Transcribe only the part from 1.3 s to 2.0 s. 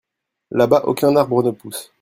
ne pousse.